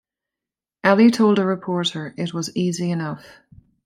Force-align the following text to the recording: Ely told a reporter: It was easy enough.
Ely 0.83 1.09
told 1.09 1.37
a 1.37 1.45
reporter: 1.45 2.11
It 2.17 2.33
was 2.33 2.57
easy 2.57 2.89
enough. 2.89 3.23